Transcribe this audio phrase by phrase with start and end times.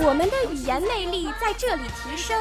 [0.00, 2.40] 我们的语言魅力在这里提升，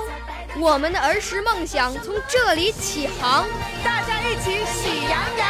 [0.60, 3.46] 我们的儿时梦想从这里起航。
[3.84, 5.48] 大家一起喜羊羊。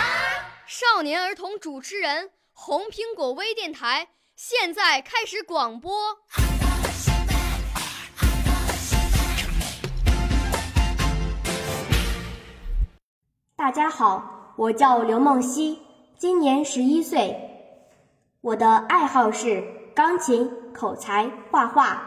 [0.66, 4.08] 少年儿童主持人，红苹果微电台。
[4.36, 6.18] 现在开始广播。
[13.56, 15.80] 大家好，我叫刘梦溪，
[16.18, 17.36] 今年十一岁，
[18.42, 19.64] 我的爱好是
[19.96, 22.04] 钢琴、口才、画画。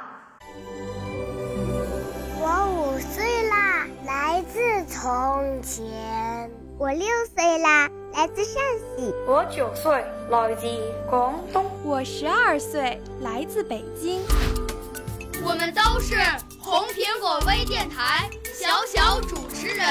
[2.39, 6.49] 我五岁啦，来自从前。
[6.79, 7.89] 我六岁啦。
[8.13, 8.61] 来自陕
[8.97, 10.67] 西，我九岁，来自
[11.09, 14.21] 广东，我十二岁，来自北京。
[15.45, 16.17] 我们都是
[16.61, 19.87] 红苹果微电台小小主持人，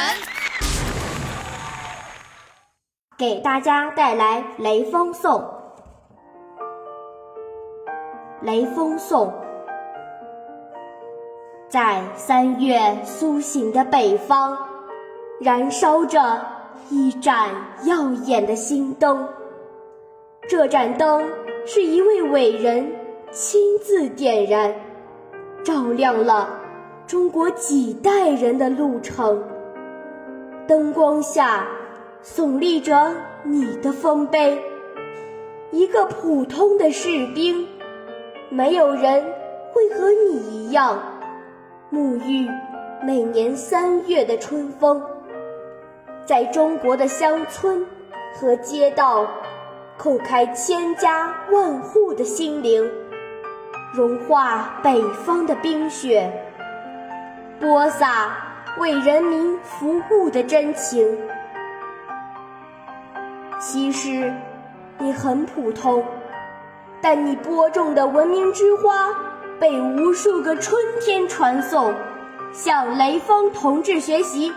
[3.17, 5.41] 给大家带来《雷锋颂》。
[8.41, 9.33] 雷锋颂，
[11.67, 14.57] 在三月苏醒的北方，
[15.39, 16.59] 燃烧着。
[16.91, 17.49] 一盏
[17.83, 19.27] 耀眼的星灯，
[20.47, 21.23] 这盏灯
[21.63, 22.91] 是一位伟人
[23.29, 24.73] 亲自点燃，
[25.63, 26.49] 照亮了
[27.05, 29.43] 中国几代人的路程。
[30.67, 31.67] 灯光下
[32.23, 34.59] 耸立着你的丰碑，
[35.69, 37.67] 一个普通的士兵，
[38.51, 39.23] 没有人
[39.71, 40.97] 会和你一样
[41.91, 42.49] 沐浴
[43.03, 45.01] 每年三月的春风。
[46.25, 47.85] 在中国的乡村
[48.33, 49.27] 和街道，
[49.99, 52.89] 叩开千家万户的心灵，
[53.93, 56.31] 融化北方的冰雪，
[57.59, 58.35] 播撒
[58.79, 61.17] 为人民服务的真情。
[63.59, 64.33] 其实
[64.97, 66.03] 你很普通，
[67.01, 69.09] 但你播种的文明之花，
[69.59, 71.93] 被无数个春天传颂，
[72.51, 74.51] 向雷锋同志学习。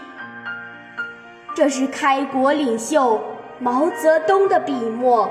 [1.54, 3.20] 这是开国领袖
[3.58, 5.30] 毛泽东的笔墨，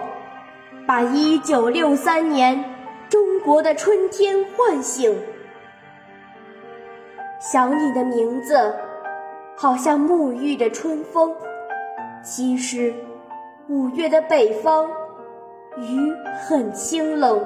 [0.88, 2.64] 把一九六三年
[3.10, 5.18] 中国的春天唤醒。
[7.40, 8.74] 想你的名字，
[9.58, 11.36] 好像沐浴着春风。
[12.24, 12.94] 其实，
[13.68, 14.88] 五月的北方，
[15.78, 16.14] 雨
[16.48, 17.42] 很清冷，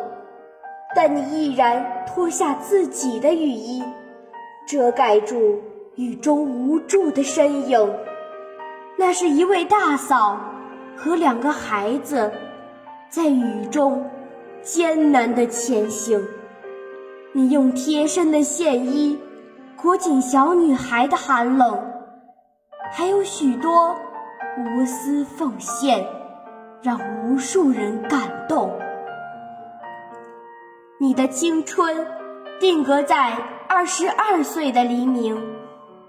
[0.96, 3.84] 但你依然脱下自己的雨衣，
[4.68, 5.62] 遮盖住
[5.96, 7.94] 雨中无助的身影。
[8.98, 10.40] 那是一位大嫂
[10.96, 12.32] 和两个孩子，
[13.10, 14.10] 在雨中
[14.62, 16.26] 艰难的前行。
[17.34, 19.20] 你用贴身的线衣
[19.76, 21.80] 裹紧小女孩的寒冷，
[22.92, 23.96] 还有许多
[24.58, 26.08] 无私奉献，
[26.86, 28.72] 让无数人感动。
[31.00, 32.06] 你的青春
[32.60, 33.32] 定格在
[33.68, 35.36] 二十二岁的黎明，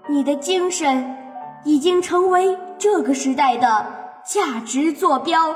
[0.07, 1.17] 你的精神
[1.65, 2.55] 已经成为。
[2.79, 3.87] 这个时代的
[4.23, 5.55] 价值坐标，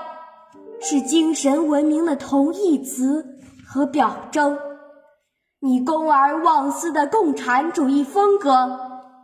[0.80, 3.24] 是精神文明的同义词
[3.64, 4.58] 和表征。
[5.60, 8.80] 你公而忘私的共产主义风格，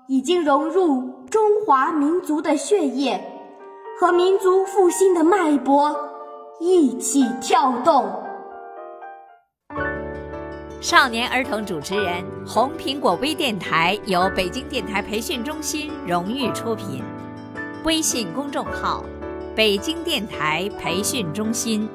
[0.07, 3.36] 已经融入中华民族的血液，
[3.99, 5.95] 和民族复兴的脉搏
[6.59, 8.05] 一起跳动。
[10.79, 17.03] 少年儿童主持人，红苹果微电台由北京电台培训中心荣誉出品。
[17.85, 19.03] 微信公众号：
[19.55, 21.89] 北京电台培训中心。